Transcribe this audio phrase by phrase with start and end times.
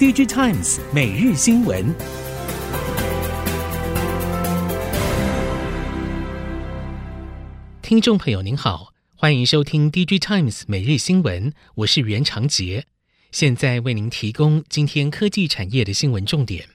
[0.00, 1.94] DigiTimes 每日新闻，
[7.82, 12.86] 听众朋友您好，欢迎收听 DigiTimes 每日新闻，我是袁长杰，
[13.30, 16.70] 现在为您提供今天科技产业的新闻重点。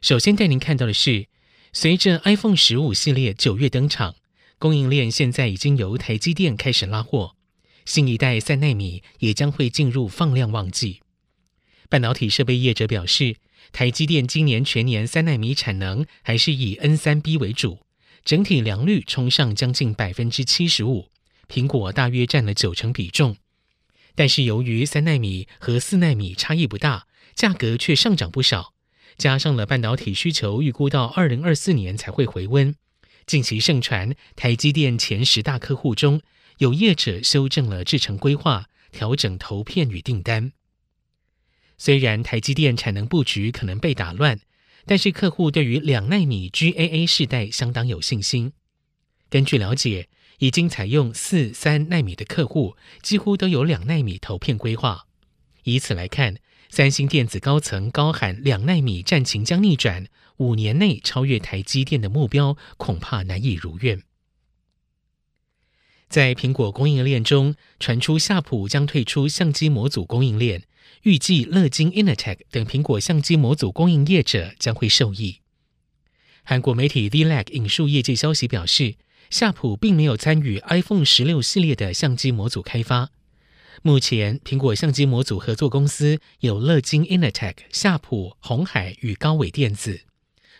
[0.00, 1.26] 首先带您看到的是，
[1.74, 4.14] 随着 iPhone 十五系列九月登场，
[4.58, 7.36] 供应链现在已经由台积电开始拉货，
[7.84, 11.02] 新一代三奈米也将会进入放量旺季。
[11.90, 13.34] 半导体设备业者表示，
[13.72, 17.80] 台积电今年全年三纳米产能还是以 N 三 B 为主，
[18.24, 21.08] 整体良率冲上将近百分之七十五，
[21.48, 23.36] 苹果大约占了九成比重。
[24.14, 28.72] 但是由于三纳米和四纳米差异不大，价格却上涨不少，
[29.18, 32.72] 加上了半导体需求预估到二零二四年才会回温。
[33.26, 36.22] 近期盛传，台积电前十大客户中
[36.58, 40.52] 有业者修正了制程规划，调整投片与订单。
[41.82, 44.38] 虽然台积电产能布局可能被打乱，
[44.84, 48.52] 但是客户对于两纳米 GAA 世代相当有信心。
[49.30, 55.06] 根据了解，已经采用四三纳米的客户几乎都有两纳米投片规划。
[55.62, 56.36] 以此来看，
[56.68, 60.06] 三星电子高层高喊两纳米战情将逆转，
[60.36, 64.02] 五年内超越台积电的目标恐怕难以如愿。
[66.10, 70.64] 在苹果供应链中传出夏普将退出相机模组供应链。
[71.02, 75.36] 预计乐金 Innotech 等苹果相机模组供应业者将会受益。
[76.42, 78.96] 韩国媒体 D-Lag 引述业界消息表示，
[79.30, 83.10] 夏普并没有参与 iPhone 十六系列的相机模组开发。
[83.82, 90.00] 目前，苹果相机模组合作公司有乐金 Innotech、夏普、红海与高伟电子。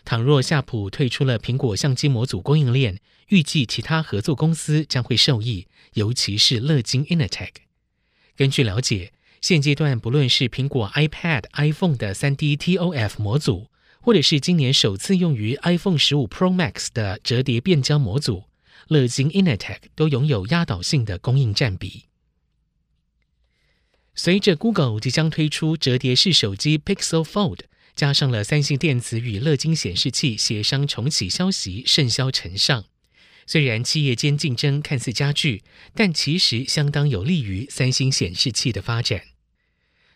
[0.03, 2.99] 倘若夏普退出了苹果相机模组供应链，
[3.29, 7.53] 预计其他合作公司将会受益，尤其是乐金 Innotech。
[8.35, 9.13] 根据了解。
[9.41, 18.43] 现阶段，不论是苹果 iPad、iPhone 的 3D TOF 模组，或者是今年首次用于 iPhone 15 Pro Max 的折叠变焦模组，
[18.89, 22.03] 乐金 Innotech 都拥有压倒性的供应占比。
[24.13, 27.61] 随着 Google 即将推出折叠式手机 Pixel Fold，
[27.95, 32.85] 加上了三星电子与乐金显示器协商重启消息甚嚣尘上。
[33.47, 35.63] 虽然企业间竞争看似加剧，
[35.93, 39.23] 但其实相当有利于三星显示器的发展。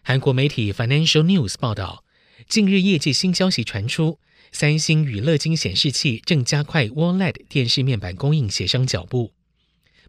[0.04, 2.04] 韩国媒体 Financial News 报道，
[2.48, 4.20] 近日业界新消息传出，
[4.52, 9.34] 三星与乐金显示器正加快 OLED 电视面板供应协商脚步。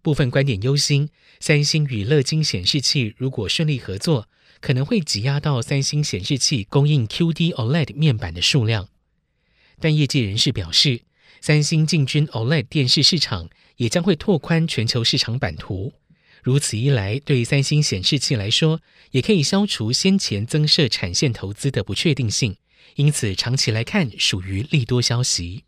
[0.02, 1.08] 部分观点忧心，
[1.40, 4.28] 三星与乐金显示器如果顺利合作，
[4.60, 8.88] 可能会挤压到三星显示器供应 QD OLED 面板的数量。
[9.78, 11.02] 但业界人士表示，
[11.40, 15.92] 三星进军 OLED 电视市场，也将会拓宽全球市场版图。
[16.42, 18.80] 如此一来，对三星显示器来说，
[19.10, 22.56] 也可以消除先前增设产线投资的不确定性，
[22.94, 25.64] 因此长期来看属于利多消息。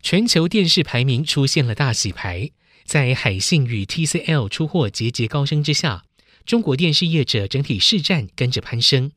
[0.00, 2.52] 全球电视排名出现了大洗牌，
[2.84, 6.04] 在海信与 TCL 出货节节高升之下，
[6.48, 9.12] 中国电视业者整体市占跟着攀升。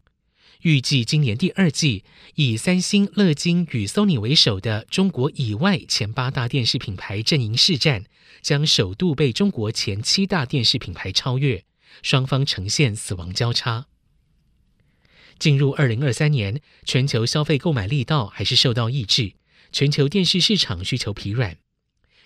[0.63, 2.03] 预计今年第二季，
[2.35, 8.03] 以三星、乐金与 Sony 为首的中国以外前八大电视品牌阵营市占，
[8.41, 11.63] 将首度被中国前七大电视品牌超越，
[12.03, 13.85] 双方呈现死亡交叉。
[15.39, 19.35] 进入二零二三年，全球消费购买力道还是受到抑制，
[19.71, 21.55] 全球电视市场需求疲软。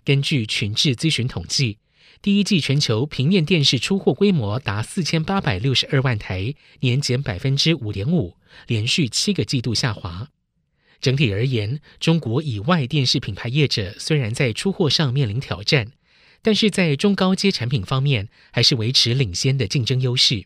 [0.03, 1.77] 根据群智咨询统计。
[2.21, 8.35] 第一季全球平面电视出货规模达四千八百六十二万台，年减百分之五点五，
[8.67, 10.29] 连续七个季度下滑。
[10.99, 15.91] 整体而言，中国以外电视品牌业者虽然在出货上面临挑战，
[16.41, 20.45] 但是在中高阶产品方面还是维持领先的竞争优势。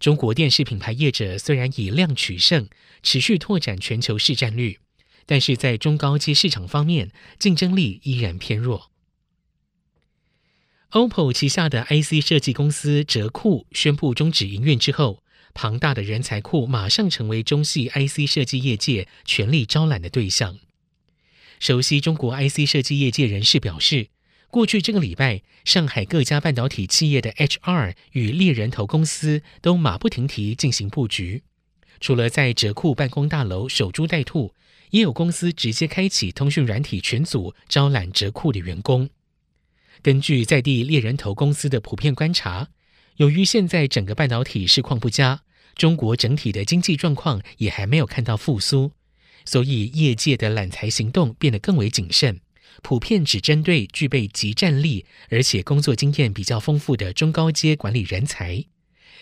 [0.00, 2.68] 中国电视品牌业者虽然以量取胜，
[3.02, 4.78] 持续拓展全球市占率，
[5.24, 8.90] 但是在中高阶市场方面，竞争力依然偏弱。
[10.92, 15.20] OPPO 旗下的 IC 设计公司折库宣布终止营运之后，
[15.52, 20.56] 庞大的人才库马上成为中系 IC 设计业界全力招揽的对象。
[21.58, 24.08] 熟悉中国 IC 设计业界人士表示，
[24.48, 31.42] 过去这个礼拜，上海各家半导体企业的 HR 与猎人头公司都马不停蹄进行布局，
[32.00, 34.54] 除了在折库办公大楼守株待兔，
[34.90, 39.10] 也有公司直接开启通讯软体群组招揽折库的员工。
[40.02, 42.68] 根据在地猎人头公司的普遍观察，
[43.16, 45.42] 由于现在整个半导体市况不佳，
[45.74, 48.92] 中国整体的经济状况也还没有看到复苏，
[49.44, 52.40] 所以业界的揽才行动变得更为谨慎，
[52.82, 58.64] 普遍只针对具备极战力而且工作经验比较丰富的中高阶管理人才。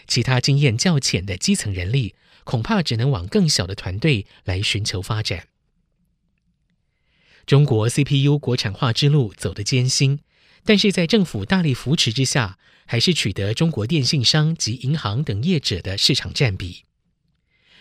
[0.07, 5.49] 其他经验较浅的基层人力，恐怕只能往更小的团队来寻求发展。
[7.47, 10.21] 中国 CPU 国产化之路走得艰辛，
[10.65, 16.85] 但是在政府大力扶持之下，还是取得中国电信商及银行等业者的市场占比。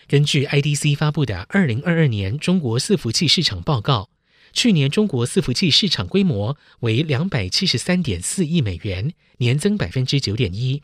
[0.06, 4.10] 根据 IDC 发布的《二零二二年中国伺服器市场报告》，
[4.52, 10.82] 去年中国伺服器市场规模为两百七十三点四亿美元，年增百分之九点一。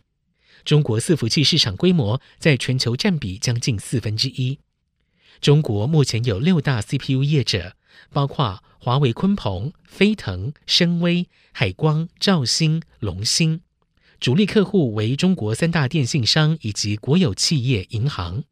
[0.65, 4.59] 中国伺服器市场规模在全球占比将近四分之一。
[5.41, 7.77] 中国目前有六大 CPU 业者，
[8.13, 13.61] 包括华为、鲲鹏、飞腾、深威、海光、兆芯、龙芯，
[14.19, 18.45] 主力客户为中国三大电信商以及国有企业、银行。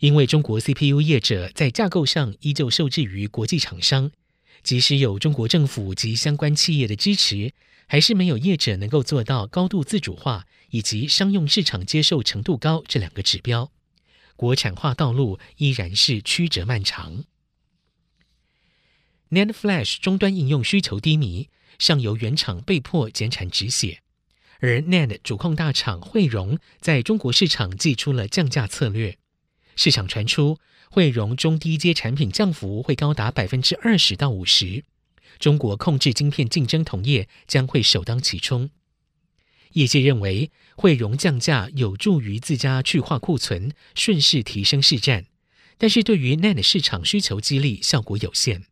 [0.00, 4.12] 因为中国 CPU 业者在架构上依旧受制于国际厂商，
[4.62, 7.52] 即使有中国政府及相关企业的支持，
[7.86, 13.72] 还是没有业者能够做到高度自主化以及商用市场接受程度高这两个指标。
[14.38, 17.24] 国产化道路依然是曲折漫长。
[19.30, 21.48] NAND Flash 终端应用需求低迷，
[21.80, 24.00] 上游原厂被迫减产止血，
[24.60, 29.18] 而 NAND 主控大厂慧荣在中国市场祭出了降价策略。
[29.74, 34.84] 市场传出，慧荣中低阶产品降幅会高达百分之二十到五十，
[35.40, 38.70] 中国控制晶片竞争同业将会首当其冲。
[39.72, 45.26] 业界认为，汇融降价有助于自家去化库存，顺势提升市占，
[45.76, 48.64] 但是对于 NAND 市场需求激励效果有限。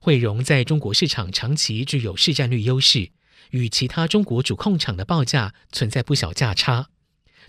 [0.00, 3.10] 汇融在中国市场长期具有市占率优势，
[3.50, 6.88] 与其他中国主控厂的报价存在不小价差。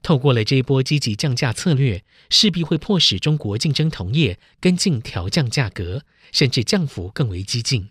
[0.02, 7.90] 透过了这一波积极降价策略，势必会迫使中国竞争同业跟进调降价格，甚至降幅更为激进。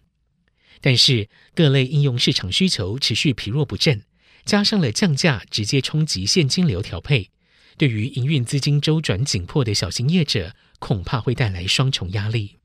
[0.80, 4.02] 但是各类应用市场需求持续疲弱不振，
[4.44, 7.30] 加上了降价直接冲击现金流调配，
[7.76, 12.56] 对于营运资金周转紧迫的小型业者，恐怕会带来双重压力。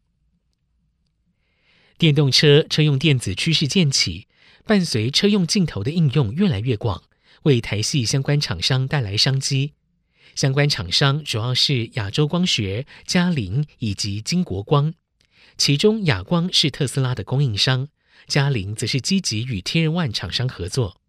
[1.98, 4.28] 电动车车用电子趋势渐起，
[4.66, 7.04] 伴随车用镜头的应用越来越广。
[7.44, 9.74] 为台系相关厂商带来商机，
[10.34, 14.96] 相关厂商主要是亚洲光学、嘉陵以及金国光，
[15.56, 17.88] 其中亚光是特斯拉的供应商，
[18.26, 21.00] 嘉陵则是积极与 Tier One 厂商合作。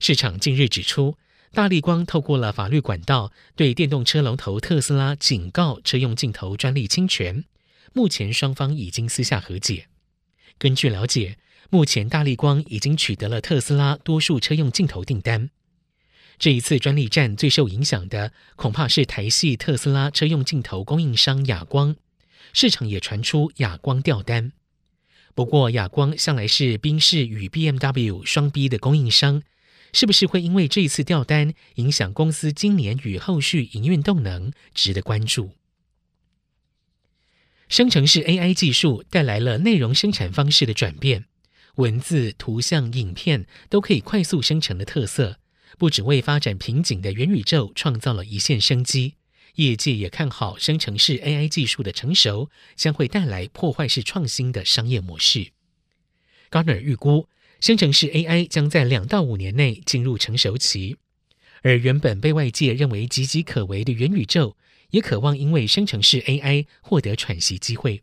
[0.00, 1.16] 市场近日指出，
[1.52, 7.44] 大力光透过了法律管道对电动车龙头特斯拉警告车用镜头专利侵权，
[7.92, 9.86] 目前双方已经私下和解。
[10.58, 11.36] 根据了解。
[11.72, 15.50] 目前，大力光已经取得了特斯拉多数车用镜头订单。
[16.36, 21.94] 这一次专利战最受影响的，恐怕是台系特斯拉车用镜头供应商亚光。
[22.52, 24.50] 市场也传出亚光掉单。
[25.36, 29.40] 不过，亚光向来是宾士与 BMW 双 B 的供应商，
[29.92, 35.52] 是不是会因为这一次掉单，影响公司今年与后续营运动能，值得关注。
[37.68, 41.26] 生成式 AI 技术带来了内容生产方式的转变。
[41.76, 45.38] 文字、图像、影片都可以快速生成的特色，
[45.78, 49.14] 不只为发展瓶颈的元宇宙创造了一线生机。
[49.54, 55.52] 业界也看好生成式 AI 技术的成熟，将会带来破坏式创新的商业模式。
[56.50, 57.28] Garner 预估，
[57.60, 60.96] 生成式 AI 将在两到五年内进入成熟期，
[61.62, 64.56] 而原本被外界认为岌岌可危的元宇宙，
[64.90, 68.02] 也渴望因为生成式 AI 获得喘息机会。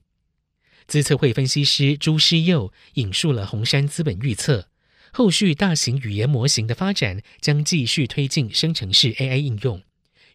[0.85, 4.69] 资策会分析师朱师佑引述了红杉资本预测，
[5.11, 9.81] 后续大型语言模型的发展将继续推进生成式 AI 应用。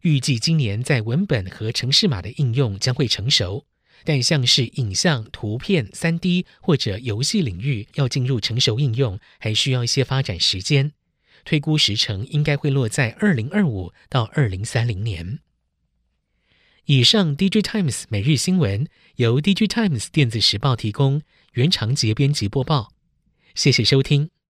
[0.03, 3.65] 预计今年在文本和程式码的应用将会成熟，
[4.05, 10.93] 但像是影像、图片、3D 或者游戏领域要进入成熟应用，还需要一些发展时间。
[11.45, 15.39] 推估时程应该会落在2025到2030年。
[16.87, 22.93] 以上，DigiTimes 每日新闻由 DigiTimes 电子时报提供，原长节编辑播报。
[23.55, 24.33] 谢谢收听。